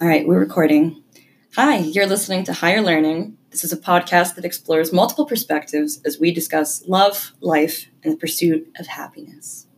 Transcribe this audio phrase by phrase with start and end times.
[0.00, 1.04] All right, we're recording.
[1.54, 3.38] Hi, you're listening to Higher Learning.
[3.50, 8.16] This is a podcast that explores multiple perspectives as we discuss love, life, and the
[8.16, 9.68] pursuit of happiness.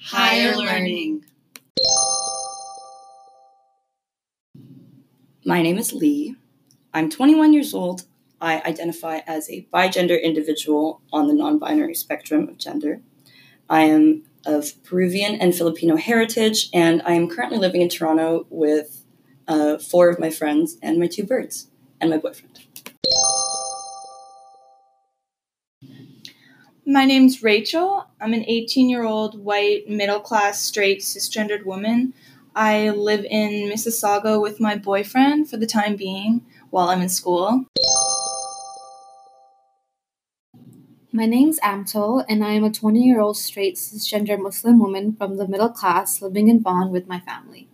[0.00, 1.24] Higher learning.
[5.44, 6.34] My name is Lee.
[6.92, 8.06] I'm 21 years old.
[8.44, 13.00] I identify as a bigender individual on the non binary spectrum of gender.
[13.70, 19.02] I am of Peruvian and Filipino heritage, and I am currently living in Toronto with
[19.48, 21.68] uh, four of my friends and my two birds
[22.02, 22.60] and my boyfriend.
[26.86, 28.06] My name's Rachel.
[28.20, 32.12] I'm an 18 year old white, middle class, straight, cisgendered woman.
[32.54, 37.64] I live in Mississauga with my boyfriend for the time being while I'm in school.
[41.16, 45.36] My name's Amtol, and I am a 20 year old straight cisgender Muslim woman from
[45.36, 47.68] the middle class living in Vaughan with my family.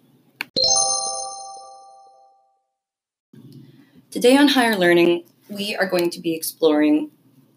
[4.10, 7.12] Today on Higher Learning, we are going to be exploring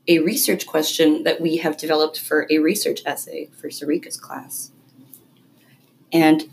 [0.07, 4.71] a research question that we have developed for a research essay for Sarika's class.
[6.13, 6.45] And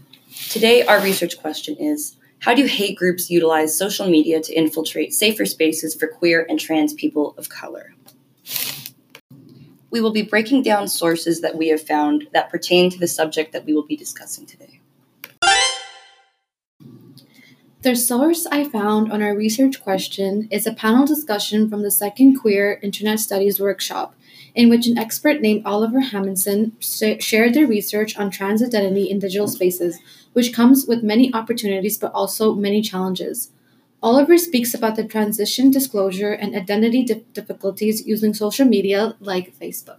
[0.49, 5.47] today, our research question is How do hate groups utilize social media to infiltrate safer
[5.47, 7.95] spaces for queer and trans people of color?
[9.91, 13.53] We will be breaking down sources that we have found that pertain to the subject
[13.53, 14.81] that we will be discussing today.
[17.83, 22.37] The source I found on our research question is a panel discussion from the second
[22.39, 24.15] Queer Internet Studies workshop,
[24.55, 29.19] in which an expert named Oliver Haimson sh- shared their research on trans identity in
[29.19, 29.99] digital spaces,
[30.35, 33.51] which comes with many opportunities but also many challenges.
[34.03, 39.99] Oliver speaks about the transition disclosure and identity di- difficulties using social media like Facebook.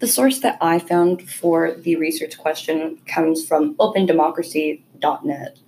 [0.00, 5.58] The source that I found for the research question comes from opendemocracy.net,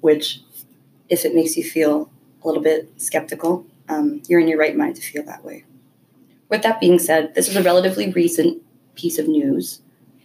[0.00, 0.40] which,
[1.08, 2.10] if it makes you feel
[2.42, 5.64] a little bit skeptical, um, you're in your right mind to feel that way.
[6.48, 8.62] With that being said, this is a relatively recent
[8.96, 9.80] piece of news,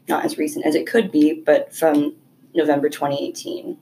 [0.09, 2.15] not as recent as it could be, but from
[2.55, 3.77] November 2018.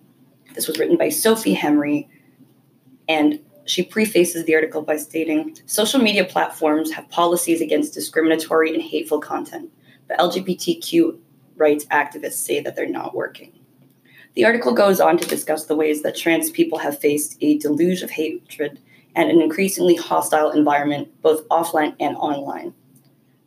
[0.54, 2.08] This was written by Sophie Hemry,
[3.08, 8.82] and she prefaces the article by stating social media platforms have policies against discriminatory and
[8.82, 9.72] hateful content,
[10.08, 11.18] but LGBTQ
[11.56, 13.52] rights activists say that they're not working.
[14.36, 18.02] The article goes on to discuss the ways that trans people have faced a deluge
[18.02, 18.80] of hatred
[19.16, 22.74] and an increasingly hostile environment, both offline and online.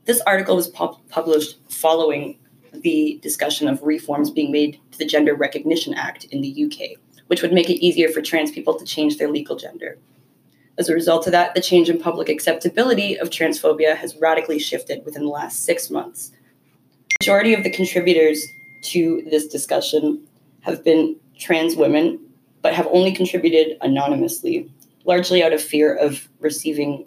[0.04, 2.38] This article was pub- published following
[2.82, 7.42] the discussion of reforms being made to the Gender Recognition Act in the UK, which
[7.42, 9.98] would make it easier for trans people to change their legal gender.
[10.78, 15.04] As a result of that, the change in public acceptability of transphobia has radically shifted
[15.04, 16.30] within the last six months.
[17.08, 18.44] The majority of the contributors
[18.82, 20.26] to this discussion
[20.60, 22.20] have been trans women,
[22.60, 24.70] but have only contributed anonymously,
[25.04, 27.06] largely out of fear of receiving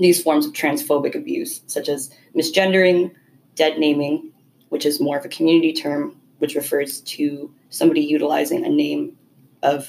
[0.00, 3.12] these forms of transphobic abuse, such as misgendering,
[3.54, 4.32] dead naming,
[4.74, 9.16] which is more of a community term, which refers to somebody utilizing a name
[9.62, 9.88] of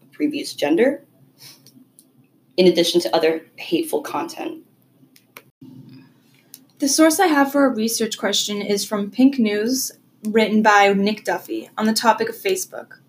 [0.00, 1.04] a previous gender,
[2.56, 4.64] in addition to other hateful content.
[6.78, 9.92] The source I have for a research question is from Pink News,
[10.24, 13.00] written by Nick Duffy, on the topic of Facebook.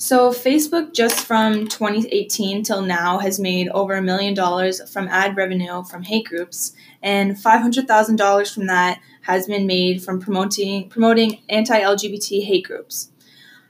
[0.00, 5.36] So, Facebook just from 2018 till now has made over a million dollars from ad
[5.36, 6.72] revenue from hate groups,
[7.02, 13.10] and $500,000 from that has been made from promoting, promoting anti LGBT hate groups.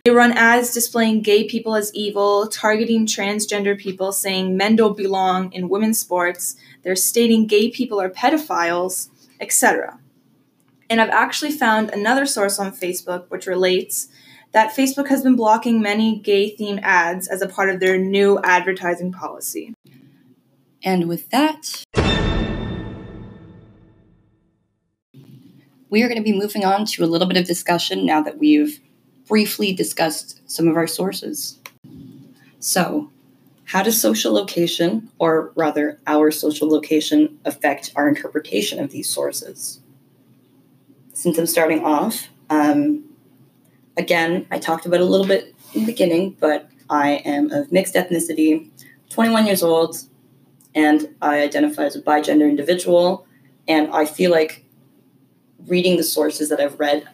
[0.05, 5.51] They run ads displaying gay people as evil, targeting transgender people, saying men don't belong
[5.55, 9.09] in women's sports, they're stating gay people are pedophiles,
[9.41, 9.99] etc.
[10.91, 14.09] And I've actually found another source on Facebook which relates
[14.53, 18.39] that Facebook has been blocking many gay themed ads as a part of their new
[18.43, 19.75] advertising policy.
[20.83, 21.85] And with that,
[25.91, 28.39] we are going to be moving on to a little bit of discussion now that
[28.39, 28.81] we've
[29.27, 31.59] briefly discussed some of our sources.
[32.61, 33.11] So,
[33.65, 39.81] how does social location, or rather our social location, affect our interpretation of these sources?
[41.13, 43.08] Since I'm starting off, um,
[43.99, 47.95] again, I talked about a little bit in the beginning, but I am of mixed
[47.95, 48.71] ethnicity,
[49.11, 49.99] 21 years old,
[50.75, 53.27] and I identify as a bigender individual.
[53.67, 54.65] And I feel like
[55.67, 57.07] reading the sources that I've read,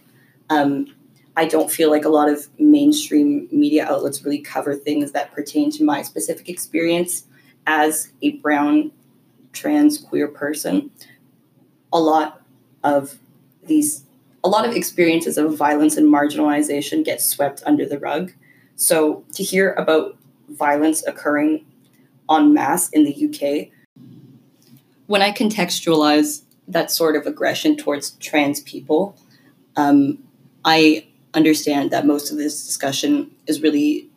[0.50, 0.94] um,
[1.36, 5.72] I don't feel like a lot of mainstream media outlets really cover things that pertain
[5.72, 7.24] to my specific experience.
[7.66, 8.92] as a brown
[9.54, 10.90] trans queer person,
[11.94, 12.42] a lot
[12.82, 13.18] of
[13.66, 14.04] these
[14.44, 18.32] a lot of experiences of violence and marginalization get swept under the rug.
[18.76, 20.18] So to hear about
[20.50, 21.64] violence occurring
[22.30, 23.70] en masse in the UK,
[25.06, 29.16] when I contextualize that sort of aggression towards trans people,
[29.76, 30.18] um,
[30.64, 34.10] I understand that most of this discussion is really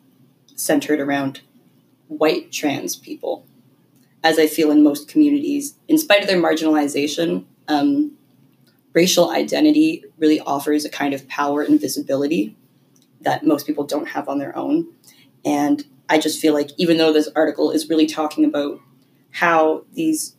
[0.54, 1.40] centered around
[2.08, 3.46] white trans people.
[4.22, 8.17] As I feel in most communities, in spite of their marginalization, um,
[8.98, 12.56] racial identity really offers a kind of power and visibility
[13.20, 14.92] that most people don't have on their own.
[15.44, 18.80] And I just feel like even though this article is really talking about
[19.30, 20.34] how these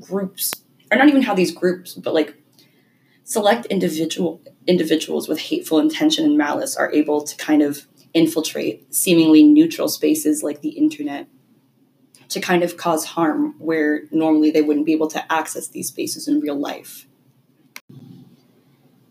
[0.00, 2.34] groups, or not even how these groups, but like
[3.24, 9.42] select individual individuals with hateful intention and malice are able to kind of infiltrate seemingly
[9.44, 11.28] neutral spaces like the internet
[12.30, 16.26] to kind of cause harm where normally they wouldn't be able to access these spaces
[16.26, 17.06] in real life.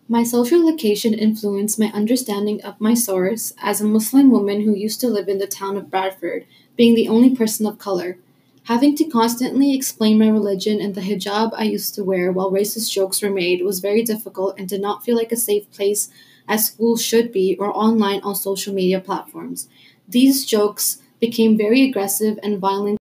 [0.08, 5.00] My social location influenced my understanding of my source as a Muslim woman who used
[5.02, 8.20] to live in the town of Bradford, being the only person of color.
[8.66, 12.92] Having to constantly explain my religion and the hijab I used to wear while racist
[12.92, 16.10] jokes were made was very difficult and did not feel like a safe place
[16.48, 19.68] as schools should be or online on social media platforms.
[20.08, 23.00] These jokes became very aggressive and violent.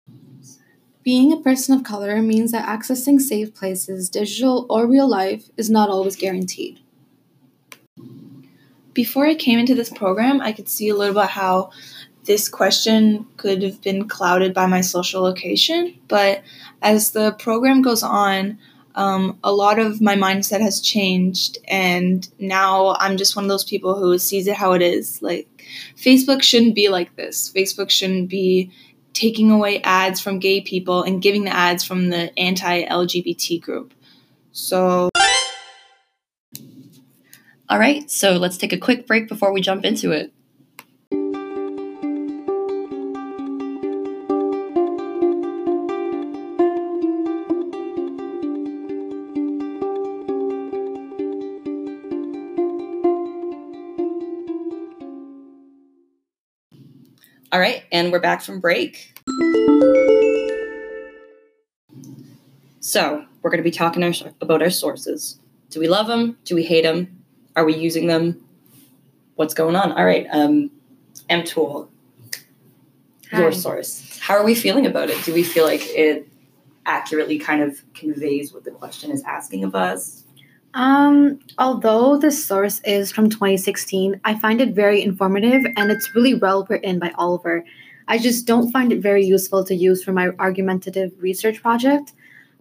[1.02, 5.68] Being a person of color means that accessing safe places, digital or real life, is
[5.68, 6.80] not always guaranteed.
[8.94, 11.70] Before I came into this program, I could see a little bit how
[12.24, 15.98] this question could have been clouded by my social location.
[16.08, 16.42] But
[16.80, 18.58] as the program goes on,
[18.94, 21.58] um, a lot of my mindset has changed.
[21.66, 25.20] And now I'm just one of those people who sees it how it is.
[25.20, 25.48] Like,
[25.96, 27.52] Facebook shouldn't be like this.
[27.52, 28.70] Facebook shouldn't be
[29.12, 33.92] taking away ads from gay people and giving the ads from the anti LGBT group.
[34.52, 35.10] So.
[37.74, 40.32] All right, so let's take a quick break before we jump into it.
[57.50, 59.18] All right, and we're back from break.
[62.78, 64.04] So, we're going to be talking
[64.40, 65.40] about our sources.
[65.70, 66.38] Do we love them?
[66.44, 67.23] Do we hate them?
[67.56, 68.44] Are we using them?
[69.36, 69.92] What's going on?
[69.92, 70.70] All right, um,
[71.28, 71.90] M Tool,
[73.32, 74.18] your source.
[74.20, 75.22] How are we feeling about it?
[75.24, 76.28] Do we feel like it
[76.86, 80.24] accurately kind of conveys what the question is asking of us?
[80.74, 86.34] Um, although the source is from 2016, I find it very informative and it's really
[86.34, 87.64] well written by Oliver.
[88.08, 92.12] I just don't find it very useful to use for my argumentative research project.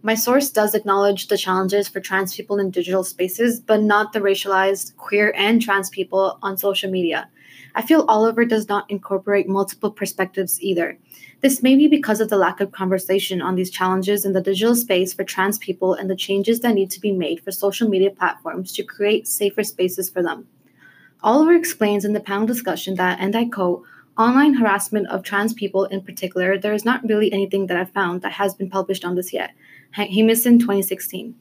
[0.05, 4.19] My source does acknowledge the challenges for trans people in digital spaces, but not the
[4.19, 7.29] racialized, queer, and trans people on social media.
[7.73, 10.97] I feel Oliver does not incorporate multiple perspectives either.
[11.39, 14.75] This may be because of the lack of conversation on these challenges in the digital
[14.75, 18.11] space for trans people and the changes that need to be made for social media
[18.11, 20.49] platforms to create safer spaces for them.
[21.21, 23.83] Oliver explains in the panel discussion that, and I quote,
[24.17, 28.21] online harassment of trans people in particular, there is not really anything that I've found
[28.21, 29.51] that has been published on this yet.
[29.95, 31.35] Haimson 2016.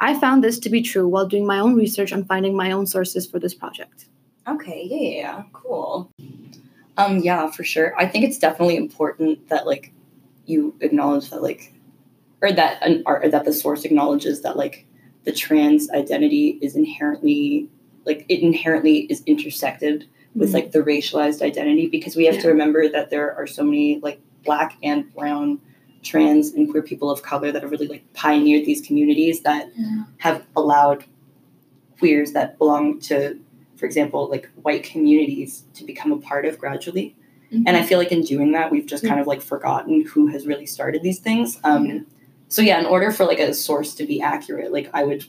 [0.00, 2.86] I found this to be true while doing my own research on finding my own
[2.86, 4.06] sources for this project.
[4.46, 5.42] Okay, yeah, yeah, yeah.
[5.52, 6.10] cool.
[6.96, 7.98] Um, yeah, for sure.
[7.98, 9.92] I think it's definitely important that like
[10.46, 11.74] you acknowledge that like,
[12.40, 14.86] or that an or that the source acknowledges that like
[15.24, 17.68] the trans identity is inherently
[18.06, 20.40] like it inherently is intersected mm-hmm.
[20.40, 22.42] with like the racialized identity because we have yeah.
[22.42, 25.60] to remember that there are so many like black and brown
[26.08, 30.04] trans and queer people of color that have really like pioneered these communities that yeah.
[30.16, 31.04] have allowed
[31.98, 33.38] queers that belong to
[33.76, 37.14] for example like white communities to become a part of gradually
[37.52, 37.62] mm-hmm.
[37.66, 40.46] and i feel like in doing that we've just kind of like forgotten who has
[40.46, 41.98] really started these things um, yeah.
[42.48, 45.24] so yeah in order for like a source to be accurate like i would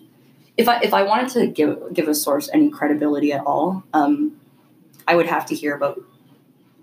[0.57, 4.35] if i if i wanted to give give a source any credibility at all um,
[5.07, 5.99] i would have to hear about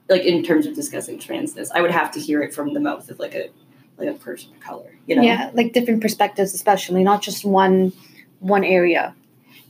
[0.09, 3.11] like in terms of discussing transness i would have to hear it from the mouth
[3.11, 3.49] of like a
[3.99, 5.23] like a person of color you know?
[5.23, 7.93] Yeah like different perspectives especially not just one
[8.41, 9.15] one area.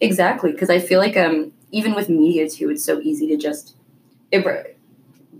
[0.00, 3.74] Exactly because i feel like um even with media too it's so easy to just
[4.34, 4.66] er-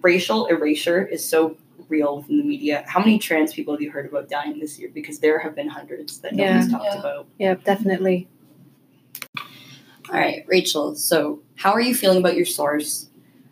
[0.02, 1.56] racial erasure is so
[1.88, 2.84] real within the media.
[2.88, 4.90] How many trans people have you heard about dying this year?
[4.92, 6.58] Because there have been hundreds that no yeah.
[6.58, 6.98] one's talked yeah.
[6.98, 7.26] about.
[7.38, 8.28] Yeah definitely.
[10.08, 13.08] All right rachel so how are you feeling about your source?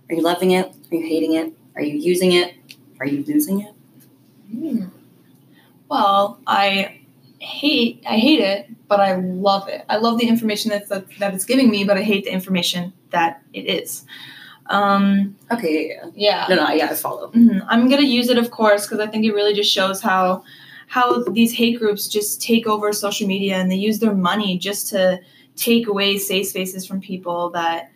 [0.09, 0.67] Are you loving it?
[0.67, 1.53] Are you hating it?
[1.77, 2.55] Are you using it?
[3.01, 3.75] Are you losing it?
[4.51, 4.85] Hmm.
[5.95, 7.01] Well, I
[7.39, 9.85] hate I hate it, but I love it.
[9.89, 12.93] I love the information that's that, that it's giving me, but I hate the information
[13.11, 14.05] that it is.
[14.67, 16.47] Um, Okay, yeah, yeah.
[16.49, 16.55] yeah.
[16.57, 17.29] No, no, yeah, I follow.
[17.31, 20.43] hmm I'm gonna use it, of course, because I think it really just shows how
[20.89, 24.89] how these hate groups just take over social media and they use their money just
[24.89, 25.21] to
[25.57, 27.91] take away safe spaces from people that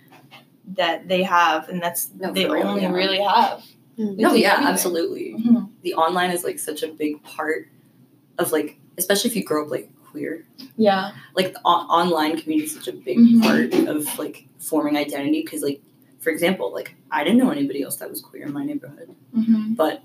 [0.76, 2.92] that they have and that's No, they for real, only yeah.
[2.92, 3.64] really have.
[3.98, 4.16] Mm.
[4.16, 4.72] They No, yeah, everything.
[4.72, 5.34] absolutely.
[5.38, 5.68] Mhm.
[5.82, 7.68] The online is like such a big part
[8.38, 10.44] of like, especially if you grow up like queer.
[10.76, 11.12] Yeah.
[11.34, 13.42] Like online community is such a big Mhm.
[13.42, 15.42] part of like forming identity.
[15.42, 15.80] Because like,
[16.20, 19.74] for example, like I didn't know anybody else that was queer in my neighborhood, Mm-hmm.
[19.74, 20.02] but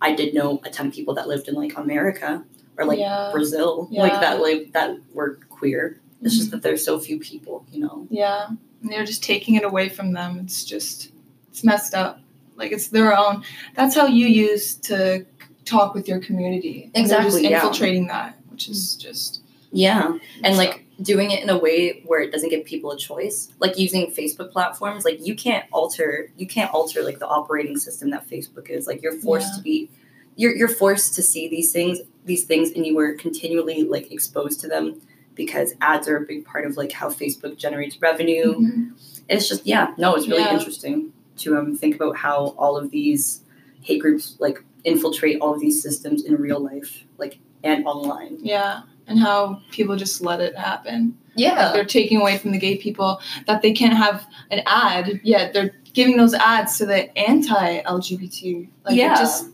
[0.00, 2.44] I did know a ton of people that lived in like America
[2.76, 3.30] or like yeah.
[3.32, 4.02] Brazil, Yeah.
[4.02, 5.98] like that like that were queer.
[6.22, 6.38] It's Mhm.
[6.38, 8.06] just that there's so few people, you know.
[8.10, 8.48] Yeah.
[8.82, 10.40] And they're just taking it away from them.
[10.44, 11.10] It's just
[11.50, 12.20] it's messed up.
[12.56, 13.42] Like it's their own.
[13.74, 15.24] That's how you use to
[15.66, 16.90] talk with your community.
[16.94, 17.56] And just Exactly, yeah.
[17.56, 19.42] infiltrating that, which is just
[19.72, 22.96] Yeah, and so- like doing it in a way where it doesn't give people a
[22.96, 27.76] choice like using facebook platforms like you can't alter you can't alter like the operating
[27.76, 29.56] system that facebook is like you're forced Yeah.
[29.58, 29.90] to be
[30.36, 34.58] you're, you're forced to see these things these things and you were continually like exposed
[34.60, 34.98] to them
[35.34, 38.92] because ads are a big part of like how facebook generates revenue Mhm.
[39.28, 40.54] it's just yeah no it's really Yeah.
[40.56, 43.42] interesting to um think about how all of these
[43.82, 48.82] hate groups like infiltrate all of these systems in real life like and online Yeah,
[49.06, 51.16] and how people just let it happen.
[51.34, 55.20] Like yeah they're taking away from the gay people that they can't have an ad,
[55.22, 58.68] yet they're giving those ads to the anti-LGBT.
[58.84, 59.14] Like Yeah.
[59.14, 59.48] it just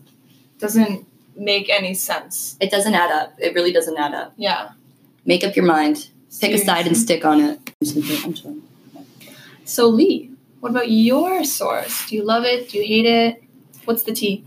[0.59, 2.55] doesn't make any sense.
[2.61, 3.33] It doesn't add up.
[3.39, 4.33] It really doesn't add up.
[4.37, 4.69] Yeah.
[5.25, 6.09] Make up your mind.
[6.39, 7.59] Pick a side and stick on it.
[9.65, 12.07] So Lee, what about your source?
[12.07, 12.69] Do you love it?
[12.69, 13.43] Do you hate it?
[13.85, 14.45] What's the tea?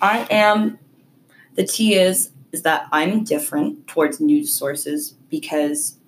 [0.00, 0.78] I am.
[1.54, 5.98] The tea is is that I'm different towards news sources because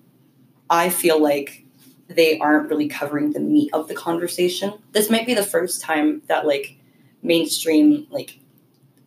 [0.69, 1.65] I feel like
[2.07, 4.73] they aren't really covering the meat of the conversation.
[4.93, 6.77] This might be the first time that like
[7.21, 8.39] mainstream like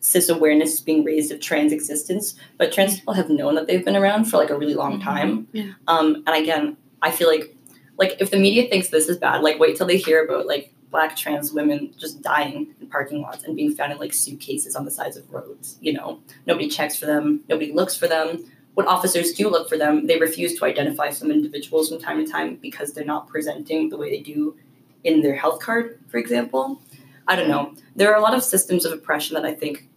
[0.01, 3.85] cis awareness is being raised of trans existence, but trans people have known that they've
[3.85, 5.03] been around for like a really long Mhm.
[5.03, 5.47] time.
[5.51, 5.71] Yeah.
[5.87, 7.55] Um, and again, I feel like
[7.97, 10.73] like if the media thinks this is bad, like wait till they hear about like
[10.91, 14.85] black trans women just dying in parking lots and being found in like suitcases on
[14.85, 15.77] the sides of roads.
[15.81, 18.45] You know, nobody checks for them, nobody looks for them.
[18.73, 22.31] When officers do look for them, they refuse to identify some individuals from time to
[22.31, 24.55] time because they're not presenting the way they do
[25.03, 26.81] in their health card, for example.
[27.27, 27.73] I don't know.
[27.95, 29.87] There are a lot of systems of oppression that I think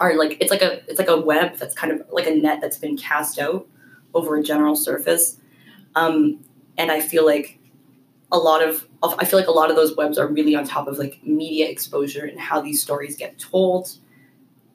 [0.00, 2.60] are like it's like a it's like a web that's kind of like a net
[2.60, 3.66] that's been cast out
[4.14, 5.38] over a general surface.
[5.94, 6.44] Um,
[6.76, 7.57] and I feel like
[8.30, 10.64] a lot of, of I feel like a lot of those webs are really on
[10.64, 13.96] top of like media exposure and how these stories get told.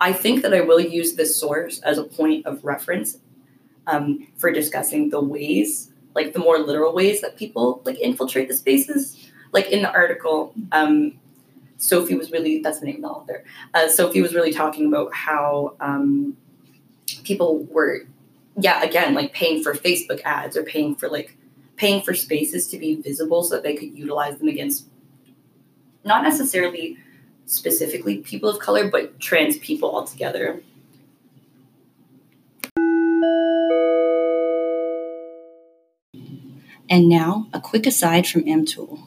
[0.01, 3.19] I think that I will use this source as a point of reference
[3.87, 8.55] um, for discussing the ways, like the more literal ways that people like infiltrate the
[8.55, 9.29] spaces.
[9.51, 11.19] Like in the article, um,
[11.77, 13.43] Sophie was really that's the name of the author.
[13.73, 16.35] Uh, Sophie was really talking about how um,
[17.23, 18.01] people were,
[18.57, 21.37] yeah, again, like paying for Facebook ads or paying for like
[21.75, 24.87] paying for spaces to be visible so that they could utilize them against
[26.05, 26.97] not necessarily
[27.45, 30.61] specifically people of color, but trans people altogether.
[36.89, 38.99] And now, a quick aside from MTool.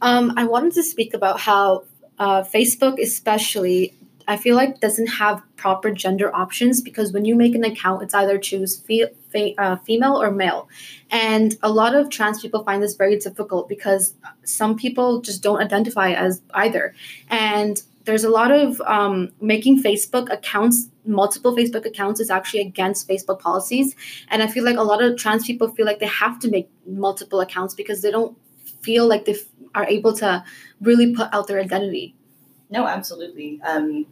[0.00, 1.84] Um, I wanted to speak about how
[2.18, 3.94] uh, Facebook, especially,
[4.26, 8.14] I feel like doesn't have proper gender options because when you make an account, it's
[8.14, 10.68] either choose fe- fe- uh, female or male,
[11.10, 14.14] and a lot of trans people find this very difficult because
[14.44, 16.94] some people just don't identify as either,
[17.28, 23.08] and there's a lot of um, making Facebook accounts, multiple Facebook accounts, is actually against
[23.08, 23.94] Facebook policies,
[24.28, 26.70] and I feel like a lot of trans people feel like they have to make
[26.86, 28.36] multiple accounts because they don't
[28.80, 30.44] feel like they f- are able to
[30.80, 32.14] really put out their identity.
[32.70, 33.60] No, absolutely.
[33.62, 34.06] Um,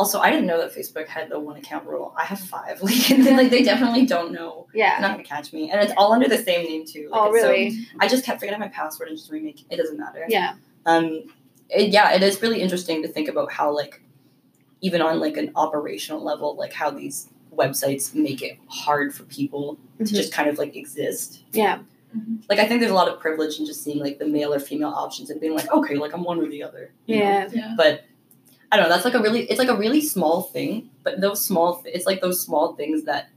[0.00, 2.14] also, I didn't know that Facebook had the one account rule.
[2.16, 2.80] I have five.
[2.86, 3.08] Like,
[3.40, 4.66] like they definitely don't know.
[4.72, 4.98] They're Yeah.
[5.00, 7.08] not gonna catch me, and it's all under the same name too.
[7.10, 7.86] Like, Oh, it's so- really?
[8.00, 9.60] I just kept forgetting my password and just remake.
[9.70, 10.24] It doesn't matter.
[10.28, 10.54] Yeah.
[10.86, 11.24] Um,
[11.68, 14.02] it, yeah, it is really interesting to think about how like,
[14.80, 19.78] even on like an operational level, like how these websites make it hard for people
[19.98, 20.14] to Mhm.
[20.14, 21.42] just kind of like exist.
[21.52, 21.80] Yeah.
[22.48, 24.58] Like I think there's a lot of privilege in just seeing like the male or
[24.58, 26.92] female options and being like, okay, like I'm one or the other.
[27.06, 27.48] Yeah.
[27.52, 27.74] Yeah.
[27.76, 28.04] But
[28.72, 28.94] I don't know.
[28.94, 30.90] That's like a really, it's like a really small thing.
[31.02, 33.30] But those small, it's like those small things that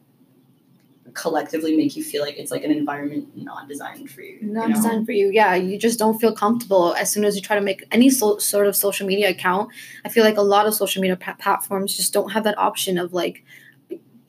[1.14, 4.40] collectively make you feel like it's like an environment not designed for you.
[4.42, 4.76] Not you know?
[4.76, 5.30] designed for you.
[5.32, 8.38] Yeah, you just don't feel comfortable as soon as you try to make any so,
[8.38, 9.70] sort of social media account.
[10.06, 12.98] I feel like a lot of social media pa- platforms just don't have that option
[12.98, 13.44] of like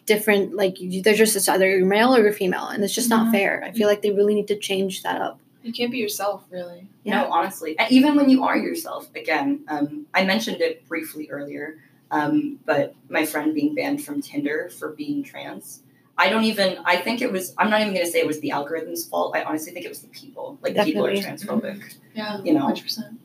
[0.06, 3.08] different like you, they're just it's either you're male or you're female, and it's just
[3.08, 3.32] not Mhm.
[3.32, 3.64] fair.
[3.64, 5.40] I feel like they really need to change that up.
[5.64, 6.86] You can't be yourself, really.
[7.04, 7.22] Yeah.
[7.22, 11.78] No, honestly, and even when you are yourself, again, um, I mentioned it briefly earlier,
[12.10, 15.80] um, but my friend being banned from Tinder for being trans.
[16.16, 16.78] I don't even.
[16.84, 17.54] I think it was.
[17.58, 19.34] I'm not even going to say it was the algorithm's fault.
[19.34, 20.58] I honestly think it was the people.
[20.62, 21.46] Like the people are Definitely.
[21.46, 22.66] transphobic, Yeah, You know.
[22.66, 23.16] 100%.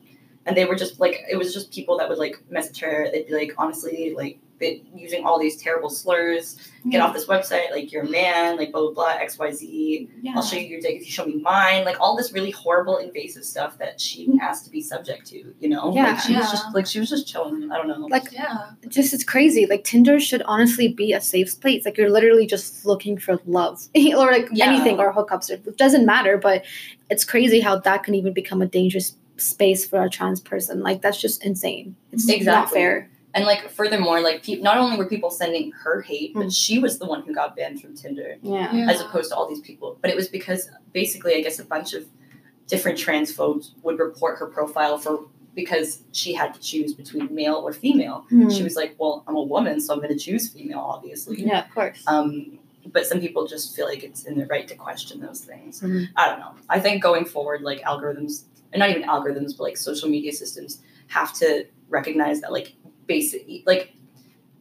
[0.46, 3.08] and they were just like it was just people that would like message her.
[3.12, 6.56] They'd be like, honestly, like they, using all these terrible slurs.
[6.88, 7.70] Get off this website.
[7.70, 8.56] Like you're a man.
[8.56, 9.08] Like blah blah blah.
[9.20, 10.08] X Y Z.
[10.22, 10.32] Yeah.
[10.34, 11.84] I'll show you your dick if you show me mine.
[11.84, 14.32] Like all this really horrible, invasive stuff that she mm.
[14.32, 15.54] didn't to be subject to.
[15.60, 16.12] You know, Yeah.
[16.12, 16.50] like she was Yeah.
[16.50, 17.70] just like she was just chilling.
[17.70, 18.06] I don't know.
[18.06, 18.70] Like Yeah.
[18.88, 19.66] just it's crazy.
[19.66, 21.84] Like Tinder should honestly be a safe space.
[21.84, 24.66] Like you're literally just looking for love or like Yeah.
[24.66, 25.50] anything or hookups.
[25.50, 26.64] It doesn't matter, but
[27.10, 30.82] it's crazy how that can even become a dangerous space for a trans person.
[30.82, 31.96] Like that's just insane.
[32.12, 33.10] It's not fair.
[33.34, 36.54] And like furthermore, like pe- not only were people sending her hate, but Mm.
[36.56, 38.74] she was the one who got banned from Tinder, Yeah.
[38.74, 38.90] Yeah.
[38.90, 39.98] as opposed to all these people.
[40.00, 42.06] But it was because basically, I guess a bunch of
[42.66, 47.72] different transphobes would report her profile for because she had to choose between male or
[47.72, 48.24] female.
[48.28, 48.48] Hmm.
[48.50, 51.64] She was like, "Well, I'm a woman, so I'm going to choose female, obviously." Yeah,
[51.66, 52.02] of course.
[52.06, 52.58] Um,
[52.92, 55.80] but some people just feel like it's in their right to question those things.
[55.80, 56.08] Mhm.
[56.16, 56.52] I don't know.
[56.68, 60.80] I think going forward, like algorithms, and not even algorithms, but like social media systems
[61.08, 62.74] have to recognize that like
[63.14, 63.92] basic, like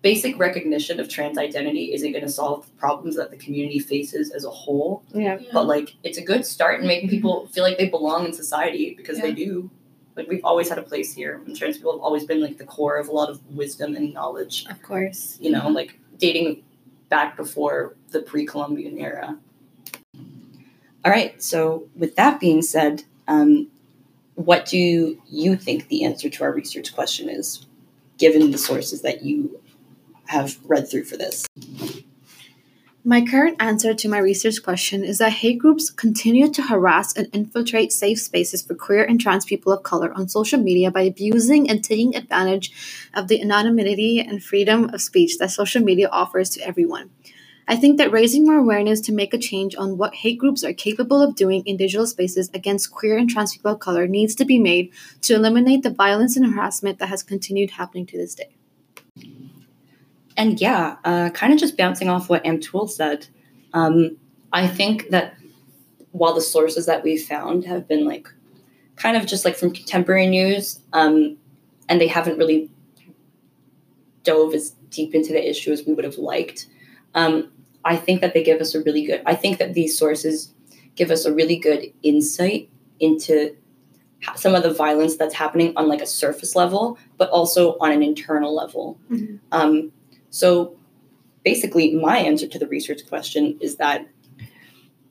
[0.02, 4.32] basic recognition of trans identity isn't going to solve the problems that the community faces
[4.32, 5.04] as a whole.
[5.14, 5.38] yeah.
[5.54, 8.94] But like, it's a good start in making people feel like they belong in society
[8.98, 9.70] because they do.
[10.16, 12.66] Like we've always had a place here, and trans people have always been like the
[12.66, 15.38] core of a lot of wisdom and knowledge Of course.
[15.40, 16.64] you know, like dating
[17.08, 19.38] back before the pre Columbian era.
[21.06, 23.68] All right, so with that being said, um,
[24.36, 24.78] what do
[25.30, 27.66] you think the answer to our research question is,
[28.20, 29.60] given the sources that you
[30.26, 31.48] have read through for this?
[33.06, 37.28] My current answer to my research question is that hate groups continue to harass and
[37.34, 41.70] infiltrate safe spaces for queer and trans people of color on social media by abusing
[41.70, 42.72] and taking advantage
[43.14, 47.10] of the anonymity and freedom of speech that social media offers to everyone.
[47.70, 50.74] I think that raising more awareness to make a change on what hate groups are
[50.74, 54.46] capable of doing in digital spaces against queer and trans people of color needs to
[54.46, 58.56] be made to eliminate the violence and harassment that has continued happening to this day.
[60.36, 62.60] And yeah, uh, kind of just bouncing off what M.
[62.60, 63.28] Toole said,
[63.74, 64.18] um,
[64.52, 65.36] I think that
[66.12, 68.28] while the sources that we've found have been like
[68.96, 71.38] kind of just like from contemporary news, um,
[71.88, 72.72] and they haven't really
[74.24, 76.66] dove as deep into the issue as we would have liked,
[77.14, 77.52] um,
[77.86, 80.54] I think that they give us a really good, I think that these sources
[80.96, 83.56] give us a really good insight into
[84.36, 88.04] some of the violence that's happening on like a surface level, but also on an
[88.04, 89.00] internal level.
[89.10, 89.40] Mhm.
[89.52, 89.92] Um,
[90.30, 90.76] so
[91.46, 94.08] basically, my answer to the research question is that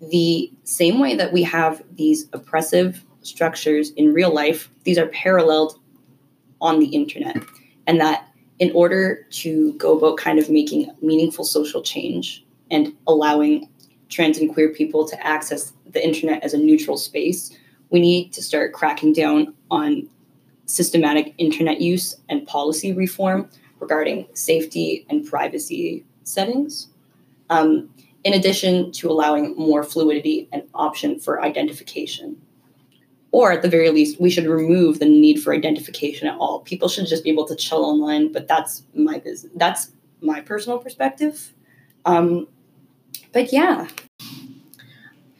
[0.00, 5.78] the same way that we have these oppressive structures in real life, these are paralleled
[6.60, 7.36] on the internet.
[7.86, 8.28] And that
[8.58, 13.68] in order to go about kind of making meaningful social change and allowing
[14.08, 17.56] trans and queer people to access the internet as a neutral space,
[17.90, 20.08] we need to start cracking down on
[20.66, 23.48] systematic internet use and policy reform
[23.80, 26.88] regarding safety and privacy settings,
[27.50, 27.88] um,
[28.24, 32.36] in addition to allowing more fluidity and option for identification.
[33.30, 36.60] Or at the very least, we should remove the need for identification at all.
[36.60, 39.52] People should just be able to chill online, but that's my business.
[39.56, 41.52] That's my personal perspective.
[42.04, 42.48] Um,
[43.32, 43.88] but yeah,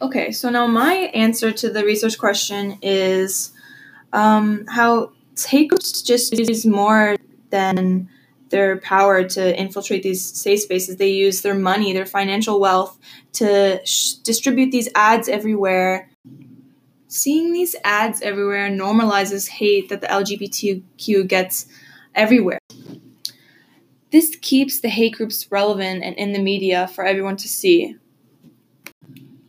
[0.01, 3.51] Okay, so now my answer to the research question is
[4.13, 5.11] um, how
[5.51, 7.17] groups just use more
[7.49, 8.07] than
[8.49, 10.95] their power to infiltrate these safe spaces.
[10.95, 12.97] They use their money, their financial wealth
[13.33, 16.09] to sh- distribute these ads everywhere.
[17.09, 21.65] Seeing these ads everywhere normalizes hate that the LGBTQ gets
[22.15, 22.58] everywhere.
[24.11, 27.95] This keeps the hate groups relevant and in the media for everyone to see.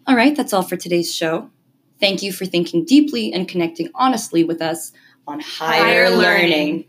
[0.07, 1.51] All right, that's all for today's show.
[1.99, 4.93] Thank you for thinking deeply and connecting honestly with us
[5.27, 6.51] on higher, Higher learning.
[6.51, 6.85] learning.